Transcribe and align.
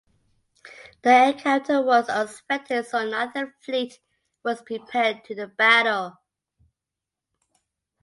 The 1.03 1.25
encounter 1.29 1.79
was 1.83 2.09
unexpected 2.09 2.87
so 2.87 3.07
neither 3.07 3.53
fleet 3.63 3.99
was 4.43 4.59
prepared 4.63 5.23
to 5.25 5.35
do 5.35 5.45
battle. 5.45 6.17